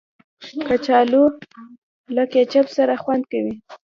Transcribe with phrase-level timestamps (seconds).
[0.67, 1.23] کچالو
[2.15, 3.55] له کیچپ سره خوند کوي